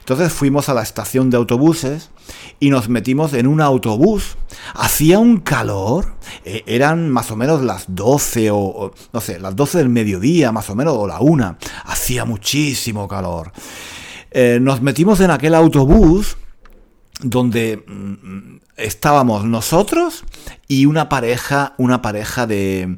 Entonces 0.03 0.33
fuimos 0.33 0.67
a 0.67 0.73
la 0.73 0.81
estación 0.81 1.29
de 1.29 1.37
autobuses 1.37 2.09
y 2.59 2.69
nos 2.69 2.89
metimos 2.89 3.33
en 3.33 3.47
un 3.47 3.61
autobús. 3.61 4.35
Hacía 4.73 5.17
un 5.17 5.37
calor, 5.37 6.15
eh, 6.43 6.61
eran 6.67 7.09
más 7.09 7.31
o 7.31 7.37
menos 7.37 7.61
las 7.61 7.85
12 7.87 8.51
o, 8.51 8.91
no 9.13 9.21
sé, 9.21 9.39
las 9.39 9.55
12 9.55 9.77
del 9.77 9.87
mediodía, 9.87 10.51
más 10.51 10.69
o 10.69 10.75
menos, 10.75 10.93
o 10.97 11.07
la 11.07 11.21
una. 11.21 11.57
Hacía 11.85 12.25
muchísimo 12.25 13.07
calor. 13.07 13.53
Eh, 14.31 14.59
nos 14.61 14.81
metimos 14.81 15.21
en 15.21 15.31
aquel 15.31 15.55
autobús 15.55 16.35
donde 17.23 17.83
mm, 17.87 18.57
estábamos 18.77 19.45
nosotros 19.45 20.23
y 20.67 20.85
una 20.85 21.09
pareja, 21.09 21.73
una 21.77 22.01
pareja 22.01 22.45
de 22.47 22.97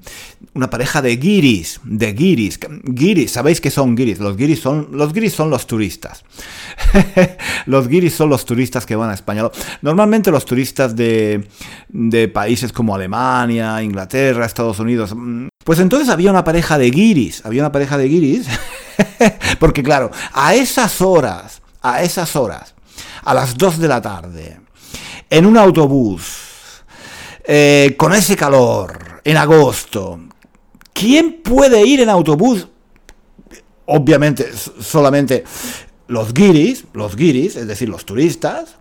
una 0.53 0.69
pareja 0.69 1.01
de 1.01 1.17
guiris, 1.17 1.81
de 1.83 2.13
guiris, 2.13 2.59
guiris, 2.83 3.31
sabéis 3.31 3.59
que 3.59 3.69
son 3.69 3.93
guiris, 3.93 4.19
los 4.19 4.37
guiris 4.37 4.61
son 4.61 4.87
los 4.91 5.11
guiris 5.11 5.33
son 5.33 5.49
los 5.49 5.67
turistas. 5.67 6.23
los 7.65 7.87
guiris 7.87 8.15
son 8.15 8.29
los 8.29 8.45
turistas 8.45 8.85
que 8.85 8.95
van 8.95 9.09
a 9.09 9.13
España. 9.13 9.49
Normalmente 9.81 10.31
los 10.31 10.45
turistas 10.45 10.95
de, 10.95 11.47
de 11.89 12.27
países 12.29 12.71
como 12.71 12.95
Alemania, 12.95 13.83
Inglaterra, 13.83 14.45
Estados 14.45 14.79
Unidos. 14.79 15.13
Pues 15.63 15.79
entonces 15.79 16.09
había 16.09 16.31
una 16.31 16.43
pareja 16.43 16.77
de 16.77 16.89
guiris, 16.89 17.45
había 17.45 17.61
una 17.61 17.71
pareja 17.71 17.97
de 17.97 18.07
guiris, 18.07 18.47
porque 19.59 19.83
claro, 19.83 20.09
a 20.31 20.55
esas 20.55 21.01
horas, 21.01 21.61
a 21.81 22.01
esas 22.03 22.35
horas, 22.35 22.74
a 23.23 23.33
las 23.33 23.57
2 23.57 23.79
de 23.79 23.87
la 23.87 24.01
tarde, 24.01 24.59
en 25.29 25.45
un 25.45 25.57
autobús, 25.57 26.83
eh, 27.43 27.95
con 27.97 28.13
ese 28.13 28.35
calor, 28.35 29.21
en 29.23 29.37
agosto, 29.37 30.19
¿quién 30.93 31.41
puede 31.43 31.85
ir 31.85 32.01
en 32.01 32.09
autobús? 32.09 32.67
Obviamente, 33.87 34.51
solamente 34.79 35.43
los 36.07 36.33
guiris, 36.33 36.85
los 36.93 37.15
guiris, 37.15 37.55
es 37.55 37.67
decir, 37.67 37.89
los 37.89 38.05
turistas, 38.05 38.77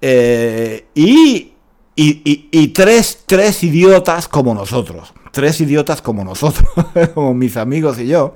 eh, 0.00 0.86
y, 0.94 1.53
y, 1.96 2.68
tres, 2.68 3.20
tres 3.26 3.62
idiotas 3.62 4.28
como 4.28 4.54
nosotros 4.54 5.12
tres 5.34 5.60
idiotas 5.60 6.00
como 6.00 6.24
nosotros, 6.24 6.66
como 7.14 7.34
mis 7.34 7.56
amigos 7.58 7.98
y 7.98 8.06
yo, 8.06 8.34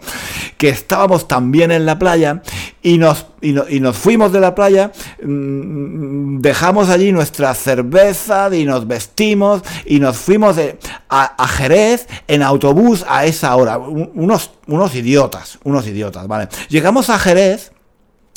que 0.58 0.68
estábamos 0.68 1.28
también 1.28 1.70
en 1.70 1.86
la 1.86 1.98
playa 1.98 2.42
y 2.82 2.98
nos, 2.98 3.26
y, 3.40 3.52
nos 3.52 3.96
fuimos 3.96 4.32
de 4.32 4.40
la 4.40 4.54
playa, 4.54 4.90
mm, 5.22 6.40
dejamos 6.40 6.90
allí 6.90 7.12
nuestra 7.12 7.54
cerveza 7.54 8.54
y 8.54 8.64
nos 8.64 8.86
vestimos 8.86 9.62
y 9.86 10.00
nos 10.00 10.18
fuimos 10.18 10.56
de, 10.56 10.78
a, 11.08 11.48
Jerez 11.48 12.08
en 12.26 12.42
autobús 12.42 13.06
a 13.08 13.24
esa 13.24 13.54
hora. 13.54 13.78
Unos, 13.78 14.50
unos 14.66 14.94
idiotas, 14.94 15.60
unos 15.62 15.86
idiotas, 15.86 16.26
¿vale? 16.26 16.48
Llegamos 16.68 17.10
a 17.10 17.18
Jerez, 17.20 17.70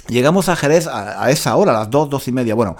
llegamos 0.07 0.49
a 0.49 0.55
Jerez 0.55 0.85
a, 0.85 1.23
a 1.23 1.31
esa 1.31 1.55
hora, 1.55 1.71
a 1.71 1.79
las 1.79 1.89
dos, 1.89 2.09
dos 2.09 2.27
y 2.27 2.31
media, 2.31 2.53
bueno. 2.53 2.77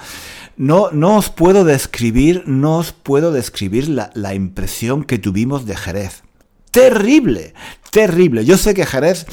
No, 0.58 0.92
no 0.92 1.18
os 1.18 1.30
puedo 1.30 1.64
describir, 1.64 2.44
no 2.46 2.78
os 2.78 2.92
puedo 2.92 3.32
describir 3.32 3.90
la, 3.90 4.12
la 4.14 4.34
impresión 4.34 5.04
que 5.04 5.18
tuvimos 5.18 5.66
de 5.66 5.76
Jerez. 5.76 6.24
Terrible, 6.72 7.54
terrible. 7.92 8.46
Yo 8.46 8.58
sé 8.58 8.74
que 8.74 8.86
Jerez 8.86 9.26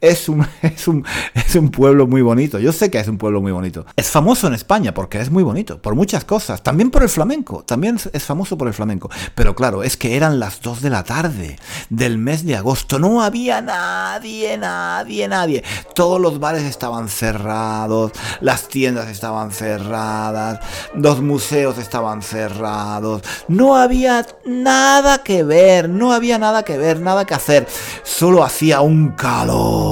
es 0.00 0.28
un, 0.28 0.46
es, 0.62 0.88
un, 0.88 1.04
es 1.34 1.54
un 1.54 1.70
pueblo 1.70 2.06
muy 2.06 2.22
bonito. 2.22 2.58
Yo 2.58 2.72
sé 2.72 2.90
que 2.90 2.98
es 2.98 3.08
un 3.08 3.18
pueblo 3.18 3.40
muy 3.40 3.52
bonito. 3.52 3.86
Es 3.96 4.10
famoso 4.10 4.46
en 4.46 4.54
España 4.54 4.92
porque 4.92 5.20
es 5.20 5.30
muy 5.30 5.42
bonito, 5.42 5.80
por 5.80 5.94
muchas 5.94 6.24
cosas. 6.24 6.62
También 6.62 6.90
por 6.90 7.02
el 7.02 7.08
flamenco. 7.08 7.64
También 7.64 7.98
es 8.12 8.22
famoso 8.22 8.58
por 8.58 8.68
el 8.68 8.74
flamenco. 8.74 9.10
Pero 9.34 9.54
claro, 9.54 9.82
es 9.82 9.96
que 9.96 10.16
eran 10.16 10.38
las 10.38 10.60
2 10.60 10.82
de 10.82 10.90
la 10.90 11.04
tarde 11.04 11.58
del 11.90 12.18
mes 12.18 12.44
de 12.44 12.56
agosto. 12.56 12.98
No 12.98 13.22
había 13.22 13.60
nadie, 13.60 14.56
nadie, 14.58 15.28
nadie. 15.28 15.64
Todos 15.94 16.20
los 16.20 16.38
bares 16.38 16.64
estaban 16.64 17.08
cerrados, 17.08 18.12
las 18.40 18.68
tiendas 18.68 19.08
estaban 19.08 19.50
cerradas, 19.50 20.60
los 20.94 21.20
museos 21.22 21.78
estaban 21.78 22.22
cerrados. 22.22 23.22
No 23.48 23.76
había 23.76 24.26
nada 24.44 25.22
que 25.22 25.42
ver, 25.42 25.88
no 25.88 26.12
había 26.12 26.38
nada 26.38 26.62
que 26.62 26.76
ver, 26.76 27.00
nada 27.00 27.24
que 27.24 27.34
hacer. 27.34 27.66
Solo 28.02 28.44
hacía 28.44 28.80
un 28.80 29.10
calor 29.10 29.85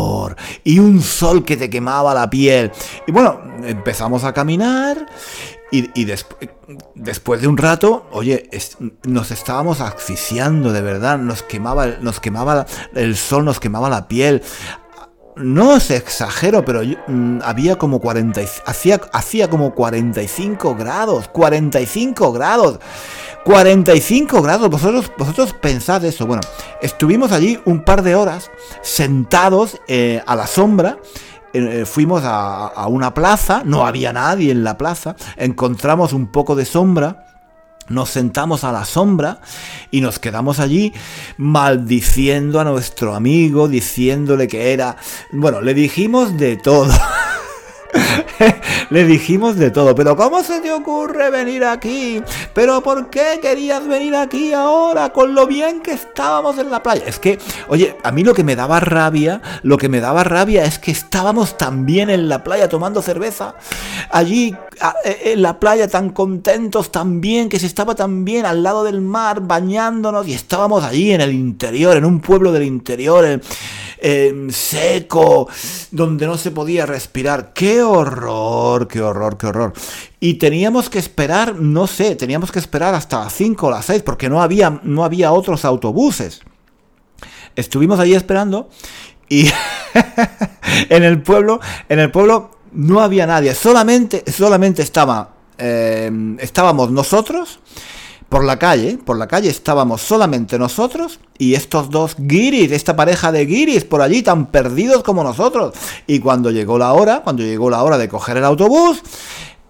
y 0.65 0.79
un 0.79 1.01
sol 1.01 1.45
que 1.45 1.57
te 1.57 1.71
quemaba 1.71 2.15
la 2.15 2.29
piel. 2.31 2.73
Y 3.07 3.13
bueno, 3.13 3.41
empezamos 3.65 4.25
a 4.25 4.33
caminar 4.33 5.07
y, 5.71 6.05
después 6.95 7.41
de 7.41 7.49
un 7.49 7.57
rato, 7.57 8.07
oye, 8.13 8.49
nos 9.03 9.33
estábamos 9.33 9.81
asfixiando 9.81 10.73
de 10.73 10.81
verdad, 10.83 11.19
nos 11.19 11.43
quemaba, 11.43 11.87
nos 12.01 12.21
quemaba 12.21 12.67
el 12.95 13.17
sol, 13.17 13.45
nos 13.45 13.59
quemaba 13.59 13.89
la 13.89 14.07
piel. 14.07 14.43
No 15.37 15.75
os 15.75 15.91
exagero, 15.91 16.65
pero 16.65 16.83
mm, 16.83 17.41
había 17.43 17.77
como 17.77 18.01
40, 18.01 18.41
hacía, 18.67 19.01
hacía 19.13 19.51
como 19.51 19.75
45 19.75 20.77
grados, 20.77 21.29
45 21.29 22.33
grados. 22.33 22.79
45 23.45 24.41
grados, 24.41 24.71
vosotros, 24.71 25.13
vosotros 25.19 25.53
pensad 25.53 26.03
eso. 26.05 26.27
Bueno, 26.27 26.41
estuvimos 26.81 27.31
allí 27.31 27.61
un 27.67 27.85
par 27.85 28.03
de 28.03 28.15
horas 28.15 28.51
sentados 28.81 29.81
eh, 29.87 30.23
a 30.27 30.35
la 30.35 30.47
sombra. 30.47 30.99
Eh, 31.53 31.85
fuimos 31.87 32.23
a, 32.25 32.87
una 32.89 33.15
plaza, 33.15 33.63
no 33.65 33.87
había 33.87 34.13
nadie 34.13 34.51
en 34.51 34.65
la 34.65 34.77
plaza, 34.77 35.15
encontramos 35.37 36.13
un 36.13 36.33
poco 36.33 36.57
de 36.57 36.65
sombra, 36.65 37.27
nos 37.89 38.11
sentamos 38.11 38.65
a 38.65 38.73
la 38.73 38.85
sombra 38.85 39.41
y 39.91 40.01
nos 40.01 40.19
quedamos 40.19 40.59
allí 40.59 40.93
maldiciendo 41.37 42.61
a 42.61 42.65
nuestro 42.65 43.15
amigo, 43.15 43.69
diciéndole 43.69 44.49
que 44.49 44.73
era... 44.73 44.97
Bueno, 45.33 45.61
le 45.61 45.75
dijimos 45.75 46.37
de 46.37 46.57
todo. 46.57 46.93
Le 48.91 49.05
dijimos 49.05 49.57
de 49.57 49.71
todo, 49.71 49.95
pero 49.95 50.17
¿cómo 50.17 50.43
se 50.43 50.61
te 50.61 50.73
ocurre 50.73 51.31
venir 51.31 51.65
aquí? 51.65 52.23
¿Pero 52.53 52.83
por 52.83 53.11
qué 53.11 53.39
querías 53.41 53.87
venir 53.87 54.15
aquí 54.15 54.53
ahora 54.53 55.11
con 55.11 55.35
lo 55.35 55.47
bien 55.47 55.81
que 55.81 55.93
estábamos 55.93 56.59
en 56.59 56.71
la 56.71 56.83
playa? 56.83 57.05
Es 57.07 57.19
que, 57.19 57.39
oye, 57.69 57.97
a 58.03 58.13
mí 58.13 58.25
lo 58.25 58.35
que 58.35 58.45
me 58.45 58.57
daba 58.57 58.81
rabia, 58.81 59.41
lo 59.63 59.77
que 59.77 59.89
me 59.89 60.01
daba 60.01 60.25
rabia 60.25 60.65
es 60.65 60.79
que 60.79 60.91
estábamos 60.91 61.57
tan 61.57 61.87
bien 61.87 62.11
en 62.11 62.29
la 62.29 62.45
playa 62.45 62.69
tomando 62.69 63.03
cerveza, 63.03 63.55
allí 64.11 64.55
e, 65.05 65.33
en 65.33 65.43
la 65.43 65.59
playa 65.59 65.89
tan 65.89 66.11
contentos, 66.11 66.91
tan 66.91 67.21
bien, 67.21 67.49
que 67.49 67.59
se 67.59 67.67
estaba 67.67 67.95
tan 67.95 68.25
bien 68.25 68.47
al 68.47 68.63
lado 68.63 68.85
del 68.85 69.01
mar, 69.01 69.41
bañándonos 69.41 70.27
y 70.29 70.35
estábamos 70.35 70.85
allí 70.85 71.13
en 71.13 71.21
el 71.21 71.33
interior, 71.33 71.97
en 71.97 72.05
un 72.05 72.21
pueblo 72.21 72.53
del 72.53 72.65
interior, 72.65 73.41
seco, 74.51 75.49
donde 75.91 76.27
no 76.27 76.37
se 76.37 76.51
podía 76.51 76.85
respirar. 76.87 77.53
¡Qué 77.55 77.83
horror, 77.83 78.87
qué 78.87 79.01
horror, 79.01 79.39
qué 79.39 79.47
horror! 79.47 79.73
Y 80.21 80.35
teníamos 80.35 80.91
que 80.91 80.99
esperar, 80.99 81.57
no 81.57 81.87
sé, 81.87 82.15
teníamos 82.17 82.53
que 82.53 82.59
esperar 82.59 82.95
hasta 82.95 83.25
las 83.25 83.35
5 83.35 83.67
o 83.67 83.71
las 83.71 83.87
6 83.87 84.03
porque 84.03 84.29
no 84.29 84.43
había, 84.43 84.81
no 84.83 85.05
había 85.05 85.33
otros 85.33 85.65
autobuses. 85.65 86.43
Estuvimos 87.57 87.99
allí 88.01 88.15
esperando 88.15 88.69
y 89.29 89.49
en 90.89 91.03
el 91.03 91.23
pueblo, 91.23 91.61
en 91.89 91.99
el 91.99 92.11
pueblo 92.11 92.51
no 92.73 93.01
había 93.01 93.27
nadie, 93.27 93.55
solamente, 93.55 94.25
solamente 94.31 94.83
estaba, 94.83 95.35
em, 95.57 96.37
estábamos 96.41 96.91
nosotros 96.91 97.61
por 98.35 98.45
la 98.45 98.59
calle, 98.59 98.99
por 98.99 99.17
la 99.17 99.29
calle 99.29 99.49
estábamos 99.49 100.01
solamente 100.01 100.59
nosotros 100.59 101.21
y 101.39 101.55
estos 101.55 101.89
dos 101.89 102.17
guiris, 102.19 102.73
esta 102.73 102.97
pareja 102.97 103.31
de 103.31 103.47
guiris 103.47 103.85
por 103.85 104.03
allí 104.03 104.25
tan 104.25 104.47
perdidos 104.47 105.05
como 105.05 105.23
nosotros. 105.23 105.73
Y 106.09 106.19
cuando 106.19 106.51
llegó 106.51 106.77
la 106.77 106.95
hora, 106.95 107.21
cuando 107.23 107.45
llegó 107.45 107.71
la 107.71 107.85
hora 107.85 107.97
de 107.97 108.09
coger 108.09 108.39
el 108.39 108.45
autobús, 108.45 109.01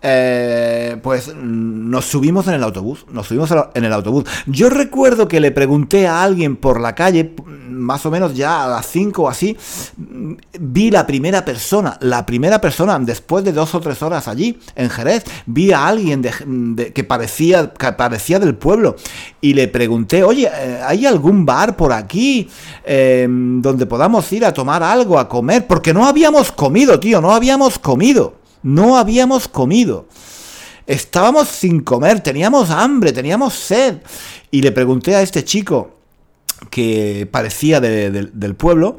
eh, 0.07 0.99
pues 1.03 1.35
nos 1.35 2.05
subimos 2.05 2.47
en 2.47 2.53
el 2.55 2.63
autobús, 2.63 3.07
nos 3.11 3.27
subimos 3.27 3.51
en 3.73 3.85
el 3.85 3.93
autobús. 3.95 4.25
Yo 4.45 4.69
recuerdo 4.69 5.29
que 5.29 5.41
le 5.41 5.51
pregunté 5.51 6.07
a 6.07 6.23
alguien 6.23 6.57
por 6.57 6.79
la 6.79 6.95
calle, 6.95 7.35
más 7.67 8.05
o 8.05 8.11
menos 8.11 8.35
ya 8.35 8.65
a 8.65 8.69
las 8.69 8.85
5 8.85 9.23
o 9.23 9.29
así, 9.31 9.57
vi 9.97 10.91
la 10.91 11.07
primera 11.07 11.43
persona, 11.47 11.97
la 12.03 12.27
primera 12.27 12.61
persona, 12.61 12.99
después 12.99 13.45
de 13.45 13.53
dos 13.53 13.75
o 13.75 13.81
tres 13.81 14.03
horas 14.03 14.29
allí, 14.29 14.59
en 14.77 14.91
Jerez, 14.91 15.25
vi 15.47 15.73
a 15.73 15.87
alguien 15.87 16.21
que, 16.23 17.05
parecía, 17.05 17.73
parecía 17.73 18.39
del 18.39 18.57
pueblo 18.57 18.97
y 19.41 19.55
le 19.55 19.69
pregunté, 19.69 20.23
oye, 20.23 20.51
eh, 20.55 20.81
¿hay 20.85 21.07
algún 21.07 21.47
bar 21.47 21.77
por 21.77 21.95
aquí 21.95 22.51
em, 22.85 23.63
donde 23.63 23.87
podamos 23.87 24.31
ir 24.35 24.45
a 24.45 24.53
tomar 24.53 24.83
algo, 24.83 25.19
a 25.19 25.31
comer? 25.31 25.67
Porque 25.67 25.95
no 25.95 26.07
habíamos 26.07 26.53
comido, 26.53 27.01
tío, 27.01 27.23
no 27.23 27.33
habíamos 27.33 27.79
comido. 27.79 28.44
No 28.65 28.97
habíamos 28.97 29.47
comido. 29.47 30.07
Estábamos 30.87 31.49
sin 31.49 31.83
comer, 31.83 32.21
teníamos 32.21 32.71
hambre, 32.71 33.13
teníamos 33.13 33.55
sed. 33.55 33.99
Y 34.51 34.63
le 34.63 34.73
pregunté 34.73 35.15
a 35.15 35.23
este 35.23 35.45
chico 35.45 35.93
que 36.71 37.29
parecía 37.31 37.81
del 37.81 38.55
pueblo 38.57 38.97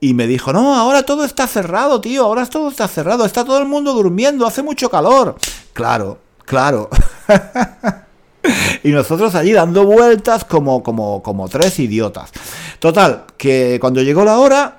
y 0.00 0.14
me 0.14 0.26
dijo, 0.26 0.52
no, 0.52 0.74
ahora 0.74 1.02
todo 1.02 1.24
está 1.24 1.46
cerrado, 1.46 2.00
tío, 2.00 2.24
ahora 2.24 2.46
todo 2.46 2.70
está 2.70 2.86
cerrado, 2.86 3.24
está 3.24 3.44
todo 3.44 3.58
el 3.58 3.66
mundo 3.66 3.92
durmiendo, 3.92 4.46
hace 4.46 4.62
mucho 4.62 4.88
calor. 4.88 5.36
Claro, 5.72 6.18
claro. 6.44 6.88
y 8.84 8.90
nosotros 8.90 9.34
allí 9.34 9.52
dando 9.52 9.84
vueltas 9.84 10.44
como, 10.44 10.82
como, 10.82 11.22
como 11.22 11.48
tres 11.48 11.78
idiotas. 11.80 12.30
Total, 12.78 13.24
que 13.36 13.78
cuando 13.80 14.00
llegó 14.02 14.24
la 14.24 14.38
hora, 14.38 14.77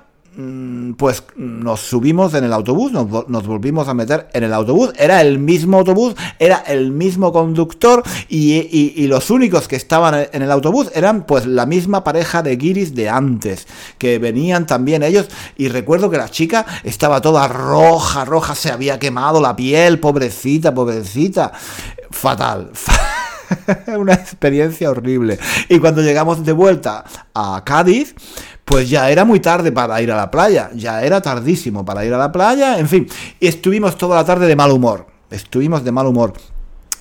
pues 0.96 1.24
nos 1.36 1.80
subimos 1.80 2.34
en 2.34 2.44
el 2.44 2.52
autobús, 2.52 2.92
nos, 2.92 3.46
volvimos 3.46 3.88
a 3.88 3.94
meter 3.94 4.28
en 4.32 4.44
el 4.44 4.52
autobús, 4.52 4.92
era 4.96 5.20
el 5.20 5.38
mismo 5.38 5.78
autobús, 5.78 6.14
era 6.38 6.58
el 6.58 6.92
mismo 6.92 7.32
conductor 7.32 8.02
y, 8.28 9.06
los 9.08 9.30
únicos 9.30 9.66
que 9.66 9.74
estaban 9.74 10.28
en 10.32 10.42
el 10.42 10.50
autobús 10.52 10.90
eran 10.94 11.26
pues 11.26 11.46
la 11.46 11.66
misma 11.66 12.04
pareja 12.04 12.42
de 12.42 12.54
guiris 12.56 12.94
de 12.94 13.08
antes, 13.08 13.66
que 13.98 14.18
venían 14.18 14.66
también 14.66 15.02
ellos 15.02 15.28
y 15.56 15.68
recuerdo 15.68 16.10
que 16.10 16.18
la 16.18 16.28
chica 16.28 16.64
estaba 16.84 17.20
toda 17.20 17.48
roja, 17.48 18.24
roja, 18.24 18.54
se 18.54 18.70
había 18.70 19.00
quemado 19.00 19.40
la 19.40 19.56
piel, 19.56 19.98
pobrecita, 19.98 20.72
pobrecita, 20.72 21.52
fatal. 22.10 22.70
una 23.98 24.14
experiencia 24.14 24.90
horrible. 24.90 25.38
Y 25.68 25.80
cuando 25.80 26.02
llegamos 26.02 26.44
de 26.44 26.52
vuelta 26.52 27.04
a 27.34 27.62
Cádiz, 27.64 28.14
pues 28.70 28.88
ya 28.88 29.10
era 29.10 29.24
muy 29.24 29.40
tarde 29.40 29.72
para 29.72 30.00
ir 30.00 30.12
a 30.12 30.16
la 30.16 30.30
playa, 30.30 30.70
ya 30.74 31.02
era 31.02 31.20
tardísimo 31.20 31.84
para 31.84 32.04
ir 32.04 32.14
a 32.14 32.18
la 32.18 32.30
playa, 32.30 32.78
en 32.78 32.88
fin, 32.88 33.08
y 33.40 33.48
estuvimos 33.48 33.98
toda 33.98 34.14
la 34.14 34.24
tarde 34.24 34.46
de 34.46 34.54
mal 34.54 34.70
humor, 34.70 35.06
estuvimos 35.28 35.82
de 35.82 35.90
mal 35.90 36.06
humor. 36.06 36.34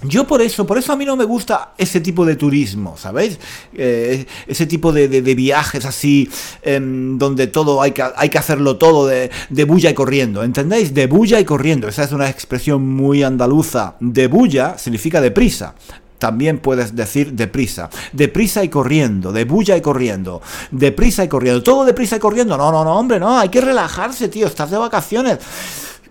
Yo 0.02 0.26
por 0.26 0.42
eso, 0.42 0.66
por 0.66 0.80
eso 0.80 0.94
a 0.94 0.96
mí 0.96 1.06
no 1.06 1.16
me 1.16 1.26
gusta 1.26 1.74
ese 1.78 2.00
tipo 2.00 2.26
de 2.26 2.38
turismo, 2.38 2.96
¿sabéis? 2.98 3.38
Eh, 3.74 4.26
ese 4.48 4.66
tipo 4.66 4.92
de, 4.92 5.08
viajes 5.36 5.86
así, 5.86 6.28
em, 6.64 7.20
donde 7.20 7.48
todo 7.48 7.84
hay 7.84 7.92
que, 7.92 8.04
hay 8.16 8.30
que 8.30 8.38
hacerlo 8.40 8.78
todo 8.78 9.06
de, 9.06 9.30
de, 9.50 9.64
bulla 9.66 9.92
y 9.92 9.94
corriendo, 9.94 10.42
¿entendéis? 10.42 10.94
De 10.96 11.06
bulla 11.06 11.40
y 11.40 11.46
corriendo, 11.46 11.88
esa 11.88 12.04
es 12.04 12.12
una 12.12 12.30
expresión 12.30 12.88
muy 12.88 13.22
andaluza. 13.22 13.96
De 14.00 14.26
bulla 14.26 14.76
significa 14.80 15.22
deprisa 15.22 15.76
también 16.20 16.60
puedes 16.60 16.96
decir 16.96 17.34
deprisa. 17.34 17.90
Deprisa 18.14 18.64
y 18.64 18.70
corriendo, 18.70 19.32
de 19.32 19.46
bulla 19.46 19.76
y 19.76 19.82
corriendo. 19.82 20.42
Deprisa 20.70 21.24
y 21.24 21.28
corriendo. 21.28 21.64
Todo 21.64 21.86
deprisa 21.86 22.18
y 22.18 22.20
corriendo. 22.20 22.58
No, 22.58 22.72
no, 22.72 22.84
no, 22.84 23.00
hombre, 23.00 23.20
no. 23.20 23.40
Hay 23.40 23.50
que 23.50 23.62
relajarse, 23.62 24.28
tío. 24.28 24.46
Estás 24.46 24.70
de 24.70 24.78
vacaciones. 24.78 25.40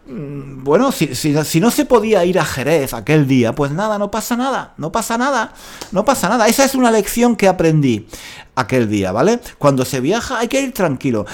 Mm, 0.09 0.65
bueno, 0.65 0.91
si, 0.91 1.15
si, 1.15 1.61
no 1.61 1.71
se 1.71 1.85
podía 1.85 2.25
ir 2.25 2.39
a 2.39 2.45
Jerez 2.45 2.95
aquel 2.95 3.29
día, 3.29 3.53
pues 3.53 3.73
nada, 3.73 3.99
no 3.99 4.11
pasa 4.11 4.37
nada, 4.37 4.73
no 4.79 4.91
pasa 4.91 5.19
nada, 5.19 5.53
no 5.93 6.05
pasa 6.07 6.31
nada. 6.31 6.49
Esa 6.49 6.65
es 6.65 6.75
una 6.75 6.91
lección 6.91 7.37
que 7.37 7.47
aprendí 7.47 8.07
aquel 8.55 8.89
día, 8.89 9.13
¿vale? 9.13 9.39
Cuando 9.59 9.85
se 9.85 10.01
viaja 10.01 10.39
hay 10.39 10.49
que 10.49 10.63
ir 10.63 10.73
tranquilo 10.73 11.27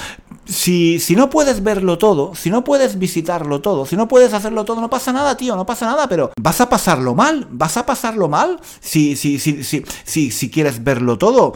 si, 0.47 0.99
si 1.01 1.17
no 1.17 1.31
puedes 1.31 1.63
verlo 1.63 1.99
todo, 1.99 2.35
si 2.35 2.51
no 2.51 2.65
puedes 2.65 2.99
visitarlo 2.99 3.61
todo, 3.61 3.87
si 3.87 3.97
no 3.97 4.09
puedes 4.09 4.33
hacerlo 4.33 4.65
todo, 4.65 4.81
no 4.81 4.91
pasa 4.91 5.13
nada, 5.13 5.37
tío, 5.37 5.57
no 5.57 5.67
pasa 5.67 5.87
nada, 5.87 6.09
pero 6.09 6.33
vas 6.41 6.61
a 6.61 6.69
pasarlo 6.69 7.15
mal, 7.15 7.47
vas 7.51 7.77
a 7.77 7.87
pasarlo 7.87 8.29
mal 8.29 8.61
si, 8.81 9.17
si, 9.17 9.39
si, 9.39 9.63
si, 9.63 10.31
si, 10.31 10.51
quieres 10.51 10.83
verlo 10.83 11.19
todo. 11.19 11.55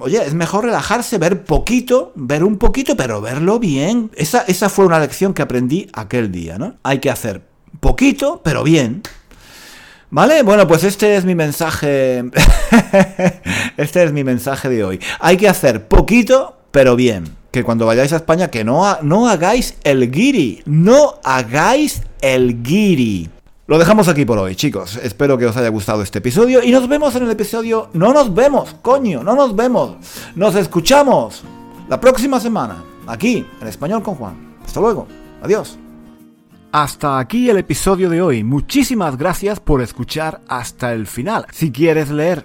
Oye, 0.00 0.24
es 0.24 0.34
mejor 0.34 0.64
relajarse, 0.64 1.18
ver 1.18 1.44
poquito, 1.44 2.12
ver 2.14 2.44
un 2.44 2.58
poquito, 2.58 2.96
pero 2.96 3.20
verlo 3.20 3.58
bien. 3.58 4.10
Esa, 4.14 4.42
esa 4.42 4.68
fue 4.68 4.86
una 4.86 4.98
lección 4.98 5.34
que 5.34 5.42
aprendí 5.42 5.88
aquel 5.92 6.32
día, 6.32 6.58
¿no? 6.58 6.74
Hay 6.82 6.98
que 6.98 7.10
hacer 7.10 7.46
poquito, 7.80 8.40
pero 8.42 8.62
bien. 8.62 9.02
¿Vale? 10.12 10.42
Bueno, 10.42 10.66
pues 10.66 10.82
este 10.82 11.14
es 11.14 11.24
mi 11.24 11.36
mensaje. 11.36 12.24
este 13.76 14.02
es 14.02 14.12
mi 14.12 14.24
mensaje 14.24 14.68
de 14.68 14.82
hoy. 14.82 15.00
Hay 15.20 15.36
que 15.36 15.48
hacer 15.48 15.86
poquito, 15.86 16.59
pero 16.70 16.96
bien 16.96 17.24
que 17.50 17.64
cuando 17.64 17.86
vayáis 17.86 18.12
a 18.12 18.16
España 18.16 18.48
que 18.48 18.64
no, 18.64 18.84
no 19.02 19.28
hagáis 19.28 19.76
el 19.84 20.10
guiri, 20.10 20.62
no 20.66 21.14
hagáis 21.24 22.02
el 22.20 22.62
guiri. 22.62 23.28
Lo 23.66 23.78
dejamos 23.78 24.08
aquí 24.08 24.24
por 24.24 24.38
hoy, 24.38 24.56
chicos. 24.56 24.96
Espero 24.96 25.38
que 25.38 25.46
os 25.46 25.56
haya 25.56 25.68
gustado 25.68 26.02
este 26.02 26.18
episodio 26.18 26.62
y 26.62 26.72
nos 26.72 26.88
vemos 26.88 27.14
en 27.14 27.22
el 27.22 27.30
episodio... 27.30 27.88
No 27.92 28.12
nos 28.12 28.34
vemos, 28.34 28.74
coño, 28.82 29.22
no 29.22 29.36
nos 29.36 29.54
vemos. 29.54 29.96
Nos 30.34 30.56
escuchamos 30.56 31.44
la 31.88 32.00
próxima 32.00 32.40
semana, 32.40 32.82
aquí, 33.06 33.46
en 33.60 33.68
Español 33.68 34.02
con 34.02 34.16
Juan. 34.16 34.56
Hasta 34.64 34.80
luego. 34.80 35.06
Adiós. 35.42 35.78
Hasta 36.72 37.18
aquí 37.18 37.48
el 37.50 37.58
episodio 37.58 38.10
de 38.10 38.22
hoy. 38.22 38.44
Muchísimas 38.44 39.16
gracias 39.16 39.58
por 39.60 39.82
escuchar 39.82 40.40
hasta 40.48 40.92
el 40.92 41.06
final. 41.06 41.46
Si 41.52 41.72
quieres 41.72 42.10
leer 42.10 42.44